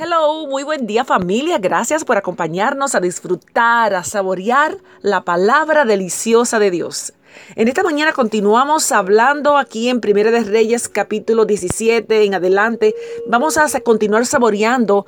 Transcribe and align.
Hello, 0.00 0.46
muy 0.46 0.62
buen 0.62 0.86
día 0.86 1.04
familia. 1.04 1.58
Gracias 1.58 2.04
por 2.04 2.16
acompañarnos 2.16 2.94
a 2.94 3.00
disfrutar, 3.00 3.94
a 3.94 4.04
saborear 4.04 4.78
la 5.02 5.24
palabra 5.24 5.84
deliciosa 5.84 6.60
de 6.60 6.70
Dios. 6.70 7.14
En 7.56 7.66
esta 7.66 7.82
mañana 7.82 8.12
continuamos 8.12 8.92
hablando 8.92 9.56
aquí 9.56 9.88
en 9.88 10.00
Primera 10.00 10.30
de 10.30 10.44
Reyes 10.44 10.88
capítulo 10.88 11.46
17 11.46 12.22
en 12.22 12.34
adelante. 12.34 12.94
Vamos 13.26 13.58
a 13.58 13.68
continuar 13.80 14.24
saboreando 14.24 15.04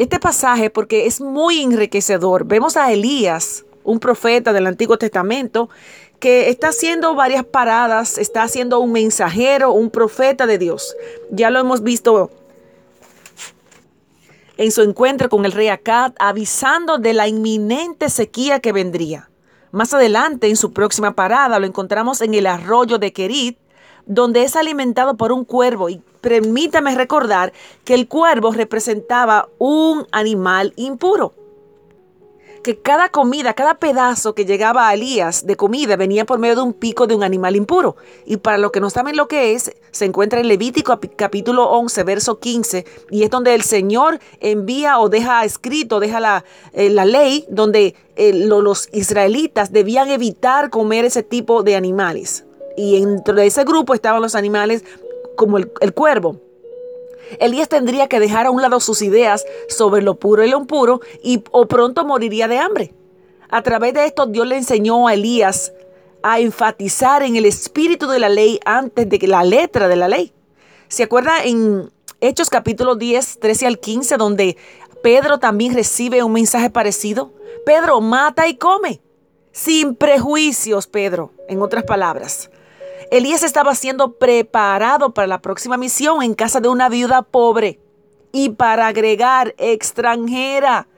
este 0.00 0.18
pasaje 0.18 0.70
porque 0.70 1.06
es 1.06 1.20
muy 1.20 1.62
enriquecedor. 1.62 2.44
Vemos 2.44 2.76
a 2.76 2.90
Elías, 2.90 3.64
un 3.84 4.00
profeta 4.00 4.52
del 4.52 4.66
Antiguo 4.66 4.98
Testamento, 4.98 5.70
que 6.18 6.50
está 6.50 6.70
haciendo 6.70 7.14
varias 7.14 7.44
paradas, 7.44 8.18
está 8.18 8.42
haciendo 8.42 8.80
un 8.80 8.90
mensajero, 8.90 9.70
un 9.70 9.88
profeta 9.88 10.48
de 10.48 10.58
Dios. 10.58 10.96
Ya 11.30 11.50
lo 11.50 11.60
hemos 11.60 11.84
visto 11.84 12.32
en 14.56 14.70
su 14.72 14.82
encuentro 14.82 15.28
con 15.28 15.44
el 15.44 15.52
rey 15.52 15.68
Akkad, 15.68 16.12
avisando 16.18 16.98
de 16.98 17.14
la 17.14 17.28
inminente 17.28 18.08
sequía 18.08 18.60
que 18.60 18.72
vendría. 18.72 19.30
Más 19.70 19.94
adelante, 19.94 20.48
en 20.48 20.56
su 20.56 20.72
próxima 20.72 21.14
parada, 21.14 21.58
lo 21.58 21.66
encontramos 21.66 22.20
en 22.20 22.34
el 22.34 22.46
arroyo 22.46 22.98
de 22.98 23.12
Kerit, 23.12 23.58
donde 24.04 24.42
es 24.42 24.56
alimentado 24.56 25.16
por 25.16 25.32
un 25.32 25.44
cuervo. 25.44 25.88
Y 25.88 26.02
permítame 26.20 26.94
recordar 26.94 27.52
que 27.84 27.94
el 27.94 28.08
cuervo 28.08 28.52
representaba 28.52 29.48
un 29.58 30.06
animal 30.12 30.72
impuro 30.76 31.34
que 32.62 32.78
cada 32.78 33.08
comida, 33.08 33.54
cada 33.54 33.74
pedazo 33.74 34.34
que 34.34 34.44
llegaba 34.44 34.88
a 34.88 34.94
Elías 34.94 35.46
de 35.46 35.56
comida 35.56 35.96
venía 35.96 36.24
por 36.24 36.38
medio 36.38 36.56
de 36.56 36.62
un 36.62 36.72
pico 36.72 37.06
de 37.06 37.14
un 37.14 37.24
animal 37.24 37.56
impuro. 37.56 37.96
Y 38.24 38.36
para 38.36 38.58
los 38.58 38.70
que 38.70 38.80
no 38.80 38.88
saben 38.88 39.16
lo 39.16 39.28
que 39.28 39.54
es, 39.54 39.72
se 39.90 40.04
encuentra 40.04 40.40
en 40.40 40.48
Levítico 40.48 40.98
capítulo 41.16 41.64
11, 41.70 42.04
verso 42.04 42.38
15, 42.38 42.86
y 43.10 43.24
es 43.24 43.30
donde 43.30 43.54
el 43.54 43.62
Señor 43.62 44.20
envía 44.40 44.98
o 45.00 45.08
deja 45.08 45.44
escrito, 45.44 45.98
deja 46.00 46.20
la, 46.20 46.44
eh, 46.72 46.88
la 46.88 47.04
ley 47.04 47.44
donde 47.48 47.94
eh, 48.16 48.32
los 48.32 48.88
israelitas 48.92 49.72
debían 49.72 50.08
evitar 50.08 50.70
comer 50.70 51.04
ese 51.04 51.22
tipo 51.22 51.62
de 51.62 51.74
animales. 51.74 52.44
Y 52.76 53.00
dentro 53.00 53.34
de 53.34 53.46
ese 53.46 53.64
grupo 53.64 53.92
estaban 53.92 54.22
los 54.22 54.34
animales 54.34 54.84
como 55.36 55.58
el, 55.58 55.70
el 55.80 55.92
cuervo. 55.92 56.40
Elías 57.38 57.68
tendría 57.68 58.08
que 58.08 58.20
dejar 58.20 58.46
a 58.46 58.50
un 58.50 58.62
lado 58.62 58.80
sus 58.80 59.02
ideas 59.02 59.44
sobre 59.68 60.02
lo 60.02 60.16
puro 60.16 60.44
y 60.44 60.50
lo 60.50 60.58
impuro 60.58 61.00
y 61.22 61.42
o 61.50 61.66
pronto 61.66 62.04
moriría 62.04 62.48
de 62.48 62.58
hambre. 62.58 62.94
A 63.50 63.62
través 63.62 63.94
de 63.94 64.06
esto 64.06 64.26
Dios 64.26 64.46
le 64.46 64.56
enseñó 64.56 65.06
a 65.08 65.14
Elías 65.14 65.72
a 66.22 66.40
enfatizar 66.40 67.22
en 67.22 67.36
el 67.36 67.46
espíritu 67.46 68.08
de 68.08 68.18
la 68.18 68.28
ley 68.28 68.60
antes 68.64 69.08
de 69.08 69.18
que 69.18 69.26
la 69.26 69.44
letra 69.44 69.88
de 69.88 69.96
la 69.96 70.08
ley. 70.08 70.32
¿Se 70.88 71.02
acuerda 71.02 71.42
en 71.44 71.90
Hechos 72.20 72.50
capítulo 72.50 72.94
10, 72.94 73.40
13 73.40 73.66
al 73.66 73.78
15, 73.78 74.16
donde 74.16 74.56
Pedro 75.02 75.38
también 75.38 75.74
recibe 75.74 76.22
un 76.22 76.32
mensaje 76.32 76.70
parecido? 76.70 77.32
Pedro, 77.66 78.00
mata 78.00 78.46
y 78.46 78.56
come. 78.56 79.00
Sin 79.52 79.96
prejuicios, 79.96 80.86
Pedro, 80.86 81.32
en 81.48 81.60
otras 81.60 81.84
palabras. 81.84 82.50
Elías 83.12 83.42
estaba 83.42 83.74
siendo 83.74 84.14
preparado 84.14 85.12
para 85.12 85.26
la 85.26 85.42
próxima 85.42 85.76
misión 85.76 86.22
en 86.22 86.32
casa 86.32 86.60
de 86.60 86.68
una 86.68 86.88
viuda 86.88 87.20
pobre 87.20 87.78
y 88.32 88.48
para 88.48 88.86
agregar 88.86 89.54
extranjera 89.58 90.88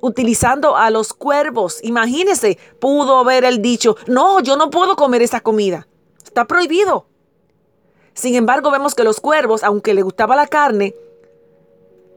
utilizando 0.00 0.76
a 0.76 0.90
los 0.90 1.12
cuervos. 1.12 1.78
Imagínese, 1.84 2.58
pudo 2.80 3.20
haber 3.20 3.44
el 3.44 3.62
dicho, 3.62 3.94
no, 4.08 4.40
yo 4.40 4.56
no 4.56 4.70
puedo 4.70 4.96
comer 4.96 5.22
esa 5.22 5.40
comida. 5.40 5.86
Está 6.24 6.46
prohibido. 6.46 7.06
Sin 8.12 8.34
embargo, 8.34 8.72
vemos 8.72 8.96
que 8.96 9.04
los 9.04 9.20
cuervos, 9.20 9.62
aunque 9.62 9.94
le 9.94 10.02
gustaba 10.02 10.34
la 10.34 10.48
carne, 10.48 10.96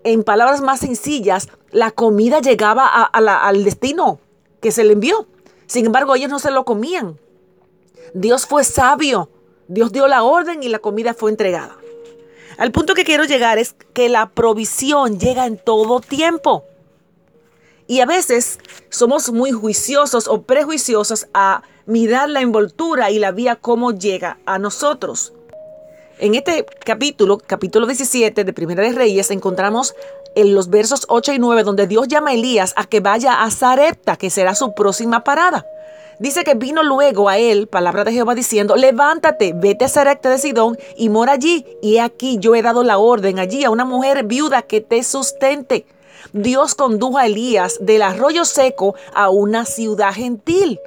en 0.03 0.23
palabras 0.23 0.61
más 0.61 0.79
sencillas, 0.79 1.49
la 1.69 1.91
comida 1.91 2.39
llegaba 2.39 2.88
al 2.88 3.63
destino 3.63 4.19
que 4.59 4.71
se 4.71 4.83
le 4.83 4.93
envió. 4.93 5.27
Sin 5.67 5.85
embargo, 5.85 6.16
ellos 6.16 6.31
no 6.31 6.39
se 6.39 6.49
lo 6.49 6.66
comían. 6.66 7.19
Dios 8.16 8.47
fue 8.47 8.63
sabio 8.63 9.29
Dios 9.67 9.91
dio 9.91 10.07
la 10.07 10.23
orden 10.23 10.63
y 10.63 10.69
la 10.69 10.79
comida 10.79 11.13
fue 11.13 11.31
entregada. 11.31 11.75
Al 12.57 12.71
punto 12.71 12.93
que 12.93 13.03
quiero 13.03 13.25
llegar 13.25 13.57
es 13.57 13.75
que 13.93 14.09
la 14.09 14.29
provisión 14.29 15.19
llega 15.19 15.45
en 15.45 15.57
todo 15.57 15.99
tiempo. 15.99 16.63
Y 17.87 17.99
a 17.99 18.05
veces 18.05 18.59
somos 18.89 19.31
muy 19.31 19.51
juiciosos 19.51 20.27
o 20.27 20.43
prejuiciosos 20.43 21.27
a 21.33 21.63
mirar 21.85 22.29
la 22.29 22.41
envoltura 22.41 23.11
y 23.11 23.19
la 23.19 23.31
vía 23.31 23.57
cómo 23.57 23.91
llega 23.91 24.37
a 24.45 24.57
nosotros. 24.57 25.33
En 26.17 26.33
este 26.33 26.65
capítulo, 26.85 27.37
capítulo 27.37 27.85
17 27.85 28.43
de 28.43 28.53
Primera 28.53 28.83
de 28.83 28.93
Reyes, 28.93 29.31
encontramos 29.31 29.95
en 30.35 30.55
los 30.55 30.69
versos 30.69 31.05
8 31.09 31.33
y 31.33 31.39
9 31.39 31.63
donde 31.63 31.87
Dios 31.87 32.07
llama 32.07 32.31
a 32.31 32.33
Elías 32.33 32.73
a 32.77 32.85
que 32.85 33.01
vaya 33.01 33.43
a 33.43 33.51
Zarepta, 33.51 34.15
que 34.15 34.29
será 34.29 34.55
su 34.55 34.73
próxima 34.73 35.23
parada. 35.23 35.65
Dice 36.19 36.43
que 36.43 36.55
vino 36.55 36.83
luego 36.83 37.27
a 37.27 37.37
él, 37.37 37.67
palabra 37.67 38.03
de 38.03 38.13
Jehová, 38.13 38.35
diciendo, 38.35 38.75
levántate, 38.75 39.53
vete 39.53 39.85
a 39.85 39.89
Sarepta 39.89 40.29
de 40.29 40.37
Sidón 40.37 40.77
y 40.95 41.09
mora 41.09 41.33
allí. 41.33 41.65
Y 41.81 41.97
aquí 41.97 42.37
yo 42.39 42.55
he 42.55 42.61
dado 42.61 42.83
la 42.83 42.97
orden 42.97 43.39
allí 43.39 43.63
a 43.63 43.69
una 43.69 43.85
mujer 43.85 44.23
viuda 44.23 44.61
que 44.61 44.81
te 44.81 45.03
sustente. 45.03 45.85
Dios 46.31 46.75
condujo 46.75 47.17
a 47.17 47.25
Elías 47.25 47.77
del 47.81 48.01
arroyo 48.01 48.45
seco 48.45 48.95
a 49.13 49.29
una 49.29 49.65
ciudad 49.65 50.13
gentil 50.13 50.79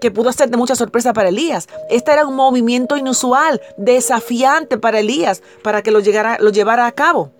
que 0.00 0.10
pudo 0.10 0.32
ser 0.32 0.50
de 0.50 0.56
mucha 0.56 0.74
sorpresa 0.74 1.12
para 1.12 1.28
Elías. 1.28 1.68
Este 1.88 2.12
era 2.12 2.26
un 2.26 2.34
movimiento 2.34 2.96
inusual, 2.96 3.60
desafiante 3.76 4.76
para 4.76 4.98
Elías, 4.98 5.42
para 5.62 5.82
que 5.82 5.92
lo, 5.92 6.00
llegara, 6.00 6.38
lo 6.40 6.50
llevara 6.50 6.86
a 6.86 6.92
cabo. 6.92 7.30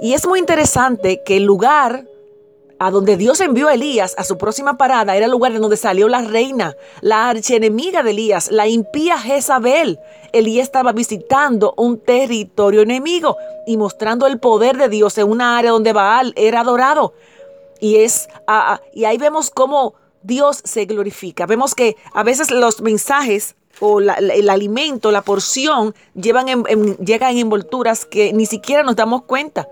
Y 0.00 0.14
es 0.14 0.26
muy 0.26 0.38
interesante 0.38 1.22
que 1.24 1.36
el 1.36 1.44
lugar 1.44 2.06
a 2.78 2.90
donde 2.90 3.16
Dios 3.16 3.40
envió 3.40 3.68
a 3.68 3.74
Elías 3.74 4.14
a 4.18 4.24
su 4.24 4.38
próxima 4.38 4.76
parada 4.76 5.16
era 5.16 5.26
el 5.26 5.32
lugar 5.32 5.52
de 5.52 5.58
donde 5.58 5.76
salió 5.76 6.08
la 6.08 6.22
reina, 6.22 6.76
la 7.00 7.28
archienemiga 7.28 8.02
de 8.02 8.10
Elías, 8.10 8.50
la 8.50 8.68
impía 8.68 9.18
Jezabel. 9.18 9.98
Elías 10.32 10.64
estaba 10.64 10.92
visitando 10.92 11.74
un 11.76 11.98
territorio 11.98 12.82
enemigo 12.82 13.36
y 13.66 13.76
mostrando 13.76 14.26
el 14.26 14.38
poder 14.38 14.76
de 14.76 14.88
Dios 14.88 15.18
en 15.18 15.28
una 15.28 15.58
área 15.58 15.72
donde 15.72 15.92
Baal 15.92 16.32
era 16.36 16.60
adorado. 16.60 17.14
Y, 17.80 17.96
es, 17.96 18.28
y 18.92 19.04
ahí 19.04 19.18
vemos 19.18 19.50
cómo 19.50 19.94
Dios 20.22 20.60
se 20.64 20.84
glorifica. 20.84 21.46
Vemos 21.46 21.74
que 21.74 21.96
a 22.12 22.22
veces 22.22 22.50
los 22.50 22.80
mensajes 22.80 23.56
o 23.80 24.00
el 24.00 24.50
alimento, 24.50 25.10
la 25.10 25.22
porción, 25.22 25.94
llevan 26.14 26.48
en, 26.48 26.64
llegan 26.98 27.32
en 27.32 27.38
envolturas 27.38 28.04
que 28.04 28.32
ni 28.32 28.46
siquiera 28.46 28.82
nos 28.82 28.96
damos 28.96 29.22
cuenta. 29.22 29.68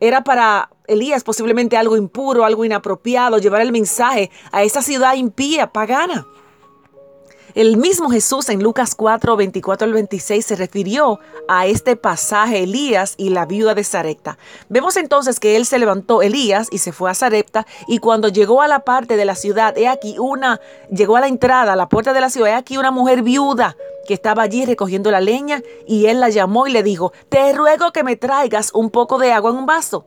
Era 0.00 0.24
para 0.24 0.70
Elías 0.86 1.24
posiblemente 1.24 1.76
algo 1.76 1.96
impuro, 1.96 2.44
algo 2.44 2.64
inapropiado, 2.64 3.38
llevar 3.38 3.62
el 3.62 3.72
mensaje 3.72 4.30
a 4.52 4.62
esa 4.62 4.82
ciudad 4.82 5.14
impía, 5.14 5.72
pagana. 5.72 6.26
El 7.54 7.76
mismo 7.76 8.10
Jesús 8.10 8.48
en 8.48 8.64
Lucas 8.64 8.96
4, 8.96 9.36
24 9.36 9.86
al 9.86 9.92
26 9.92 10.44
se 10.44 10.56
refirió 10.56 11.20
a 11.46 11.66
este 11.66 11.94
pasaje 11.94 12.64
Elías 12.64 13.14
y 13.16 13.30
la 13.30 13.46
viuda 13.46 13.74
de 13.74 13.84
Sarepta. 13.84 14.38
Vemos 14.68 14.96
entonces 14.96 15.38
que 15.38 15.54
él 15.54 15.64
se 15.64 15.78
levantó 15.78 16.20
Elías 16.20 16.66
y 16.72 16.78
se 16.78 16.90
fue 16.90 17.12
a 17.12 17.14
Sarepta 17.14 17.64
y 17.86 17.98
cuando 17.98 18.26
llegó 18.26 18.60
a 18.60 18.66
la 18.66 18.80
parte 18.80 19.16
de 19.16 19.24
la 19.24 19.36
ciudad, 19.36 19.78
he 19.78 19.86
aquí 19.86 20.16
una, 20.18 20.60
llegó 20.90 21.16
a 21.16 21.20
la 21.20 21.28
entrada, 21.28 21.74
a 21.74 21.76
la 21.76 21.88
puerta 21.88 22.12
de 22.12 22.20
la 22.20 22.28
ciudad, 22.28 22.50
he 22.50 22.54
aquí 22.54 22.76
una 22.76 22.90
mujer 22.90 23.22
viuda 23.22 23.76
que 24.08 24.14
estaba 24.14 24.42
allí 24.42 24.66
recogiendo 24.66 25.12
la 25.12 25.20
leña 25.20 25.62
y 25.86 26.06
él 26.06 26.18
la 26.18 26.30
llamó 26.30 26.66
y 26.66 26.72
le 26.72 26.82
dijo, 26.82 27.12
te 27.28 27.52
ruego 27.52 27.92
que 27.92 28.02
me 28.02 28.16
traigas 28.16 28.72
un 28.74 28.90
poco 28.90 29.16
de 29.16 29.32
agua 29.32 29.52
en 29.52 29.58
un 29.58 29.66
vaso 29.66 30.06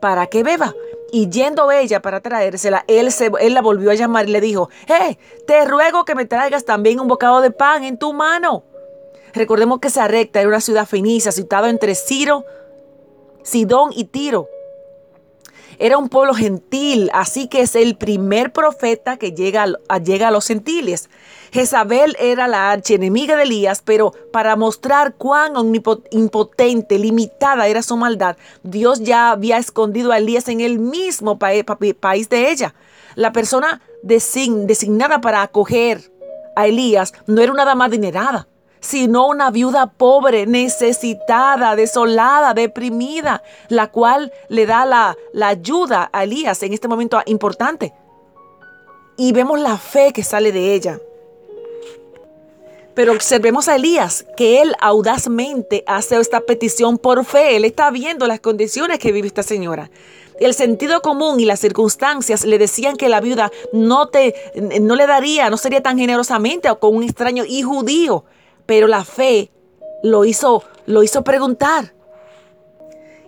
para 0.00 0.26
que 0.26 0.42
beba. 0.42 0.74
Y 1.10 1.28
yendo 1.30 1.70
ella 1.70 2.02
para 2.02 2.20
traérsela, 2.20 2.84
él, 2.86 3.10
se, 3.12 3.30
él 3.40 3.54
la 3.54 3.62
volvió 3.62 3.90
a 3.90 3.94
llamar 3.94 4.28
y 4.28 4.32
le 4.32 4.40
dijo, 4.40 4.68
hey, 4.86 5.18
te 5.46 5.64
ruego 5.64 6.04
que 6.04 6.14
me 6.14 6.26
traigas 6.26 6.64
también 6.64 7.00
un 7.00 7.08
bocado 7.08 7.40
de 7.40 7.50
pan 7.50 7.84
en 7.84 7.98
tu 7.98 8.12
mano. 8.12 8.64
Recordemos 9.32 9.78
que 9.78 9.90
Sarepta 9.90 10.40
era 10.40 10.48
una 10.48 10.60
ciudad 10.60 10.86
fenicia 10.86 11.32
situada 11.32 11.70
entre 11.70 11.94
Ciro, 11.94 12.44
Sidón 13.42 13.90
y 13.94 14.04
Tiro. 14.04 14.48
Era 15.80 15.96
un 15.96 16.08
pueblo 16.08 16.34
gentil, 16.34 17.08
así 17.12 17.46
que 17.46 17.60
es 17.60 17.76
el 17.76 17.96
primer 17.96 18.52
profeta 18.52 19.16
que 19.16 19.30
llega 19.30 19.66
a, 19.88 19.98
llega 19.98 20.28
a 20.28 20.30
los 20.32 20.48
gentiles. 20.48 21.08
Jezabel 21.52 22.16
era 22.18 22.48
la 22.48 22.72
archienemiga 22.72 23.36
de 23.36 23.44
Elías, 23.44 23.82
pero 23.84 24.12
para 24.32 24.56
mostrar 24.56 25.14
cuán 25.14 25.52
impotente, 26.10 26.98
limitada 26.98 27.68
era 27.68 27.82
su 27.82 27.96
maldad, 27.96 28.36
Dios 28.64 29.02
ya 29.02 29.30
había 29.30 29.58
escondido 29.58 30.10
a 30.10 30.18
Elías 30.18 30.48
en 30.48 30.60
el 30.60 30.80
mismo 30.80 31.38
país 31.38 32.28
de 32.28 32.50
ella. 32.50 32.74
La 33.14 33.32
persona 33.32 33.80
designada 34.02 35.20
para 35.20 35.42
acoger 35.42 36.10
a 36.56 36.66
Elías 36.66 37.12
no 37.26 37.40
era 37.40 37.52
una 37.52 37.64
dama 37.64 37.84
adinerada 37.84 38.48
sino 38.80 39.26
una 39.26 39.50
viuda 39.50 39.86
pobre, 39.86 40.46
necesitada, 40.46 41.76
desolada, 41.76 42.54
deprimida, 42.54 43.42
la 43.68 43.90
cual 43.90 44.32
le 44.48 44.66
da 44.66 44.84
la, 44.86 45.16
la, 45.32 45.48
ayuda 45.48 46.10
a 46.12 46.24
Elías 46.24 46.62
en 46.62 46.72
este 46.72 46.88
momento 46.88 47.20
importante. 47.26 47.92
Y 49.16 49.32
vemos 49.32 49.58
la 49.58 49.76
fe 49.78 50.12
que 50.12 50.22
sale 50.22 50.52
de 50.52 50.74
ella. 50.74 51.00
Pero 52.94 53.12
observemos 53.12 53.68
a 53.68 53.76
Elías, 53.76 54.24
que 54.36 54.60
él 54.60 54.74
audazmente 54.80 55.84
hace 55.86 56.16
esta 56.16 56.40
petición 56.40 56.98
por 56.98 57.24
fe. 57.24 57.56
Él 57.56 57.64
está 57.64 57.90
viendo 57.90 58.26
las 58.26 58.40
condiciones 58.40 58.98
que 58.98 59.12
vive 59.12 59.28
esta 59.28 59.44
señora. 59.44 59.90
El 60.40 60.54
sentido 60.54 61.00
común 61.02 61.40
y 61.40 61.44
las 61.44 61.60
circunstancias 61.60 62.44
le 62.44 62.58
decían 62.58 62.96
que 62.96 63.08
la 63.08 63.20
viuda 63.20 63.50
no, 63.72 64.08
te, 64.08 64.34
no 64.80 64.94
le 64.94 65.06
daría, 65.06 65.50
no 65.50 65.56
sería 65.56 65.82
tan 65.82 65.98
generosamente 65.98 66.68
con 66.80 66.94
un 66.94 67.02
extraño 67.02 67.44
y 67.44 67.62
judío. 67.62 68.24
Pero 68.68 68.86
la 68.86 69.02
fe 69.02 69.50
lo 70.02 70.26
hizo, 70.26 70.62
lo 70.84 71.02
hizo 71.02 71.24
preguntar. 71.24 71.94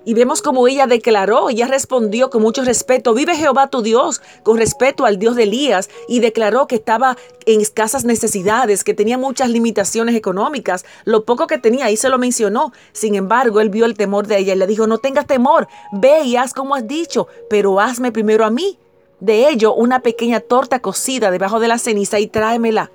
Y 0.05 0.13
vemos 0.13 0.43
como 0.43 0.69
ella 0.69 0.87
declaró, 0.87 1.49
ella 1.49 1.67
respondió 1.67 2.29
con 2.29 2.43
mucho 2.43 2.63
respeto, 2.63 3.15
vive 3.15 3.37
Jehová 3.37 3.69
tu 3.69 3.81
Dios, 3.81 4.21
con 4.43 4.59
respeto 4.59 5.07
al 5.07 5.19
Dios 5.19 5.37
de 5.37 5.45
Elías, 5.45 5.89
y 6.09 6.21
declaró 6.21 6.67
que 6.67 6.75
estaba 6.75 7.17
en 7.47 7.63
escasas 7.63 8.05
necesidades, 8.05 8.85
que 8.85 8.93
tenía 8.93 9.17
muchas 9.17 9.49
limitaciones 9.49 10.15
económicas, 10.15 10.85
lo 11.05 11.25
poco 11.25 11.47
que 11.47 11.57
tenía, 11.57 11.87
ahí 11.87 11.97
se 11.97 12.11
lo 12.11 12.19
mencionó. 12.19 12.73
Sin 12.93 13.15
embargo, 13.15 13.61
él 13.61 13.71
vio 13.71 13.87
el 13.87 13.97
temor 13.97 14.27
de 14.27 14.39
ella 14.39 14.53
y 14.53 14.59
le 14.59 14.67
dijo, 14.67 14.87
no 14.87 14.99
tengas 14.99 15.27
temor, 15.27 15.69
ve 15.93 16.23
y 16.25 16.37
haz 16.37 16.53
como 16.53 16.75
has 16.75 16.87
dicho, 16.87 17.29
pero 17.49 17.81
hazme 17.81 18.13
primero 18.13 18.45
a 18.45 18.51
mí. 18.51 18.79
De 19.21 19.49
ello, 19.49 19.75
una 19.75 20.01
pequeña 20.01 20.41
torta 20.41 20.81
cocida 20.81 21.31
debajo 21.31 21.61
de 21.61 21.69
la 21.69 21.79
ceniza 21.79 22.19
y 22.21 22.27
tráemela 22.27 22.91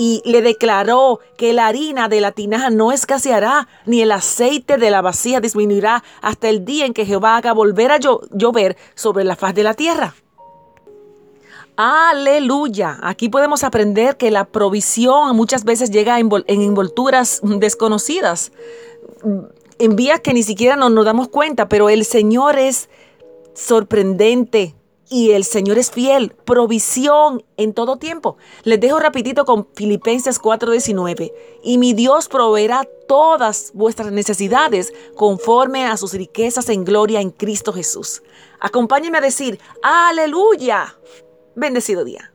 y 0.00 0.22
le 0.24 0.42
declaró 0.42 1.18
que 1.36 1.52
la 1.52 1.66
harina 1.66 2.08
de 2.08 2.20
la 2.20 2.30
tinaja 2.30 2.70
no 2.70 2.92
escaseará, 2.92 3.66
ni 3.84 4.00
el 4.00 4.12
aceite 4.12 4.76
de 4.76 4.92
la 4.92 5.02
vacía 5.02 5.40
disminuirá 5.40 6.04
hasta 6.22 6.48
el 6.48 6.64
día 6.64 6.86
en 6.86 6.94
que 6.94 7.04
Jehová 7.04 7.36
haga 7.36 7.52
volver 7.52 7.90
a 7.90 7.98
llover 7.98 8.76
sobre 8.94 9.24
la 9.24 9.34
faz 9.34 9.56
de 9.56 9.64
la 9.64 9.74
tierra. 9.74 10.14
Aleluya. 11.74 12.96
Aquí 13.02 13.28
podemos 13.28 13.64
aprender 13.64 14.16
que 14.16 14.30
la 14.30 14.44
provisión 14.44 15.34
muchas 15.34 15.64
veces 15.64 15.90
llega 15.90 16.20
en 16.20 16.30
envolturas 16.62 17.40
desconocidas, 17.42 18.52
en 19.80 19.96
vías 19.96 20.20
que 20.20 20.32
ni 20.32 20.44
siquiera 20.44 20.76
nos, 20.76 20.92
nos 20.92 21.04
damos 21.04 21.26
cuenta, 21.26 21.68
pero 21.68 21.88
el 21.88 22.04
Señor 22.04 22.56
es 22.56 22.88
sorprendente, 23.52 24.76
y 25.10 25.32
el 25.32 25.44
Señor 25.44 25.78
es 25.78 25.90
fiel, 25.90 26.34
provisión 26.44 27.44
en 27.56 27.72
todo 27.72 27.96
tiempo. 27.96 28.36
Les 28.64 28.80
dejo 28.80 28.98
rapidito 28.98 29.44
con 29.44 29.68
Filipenses 29.74 30.40
4:19. 30.40 31.32
Y 31.62 31.78
mi 31.78 31.92
Dios 31.94 32.28
proveerá 32.28 32.88
todas 33.06 33.72
vuestras 33.74 34.12
necesidades 34.12 34.92
conforme 35.16 35.86
a 35.86 35.96
sus 35.96 36.12
riquezas 36.12 36.68
en 36.68 36.84
gloria 36.84 37.20
en 37.20 37.30
Cristo 37.30 37.72
Jesús. 37.72 38.22
Acompáñenme 38.60 39.18
a 39.18 39.22
decir, 39.22 39.58
aleluya. 39.82 40.96
Bendecido 41.54 42.04
día. 42.04 42.32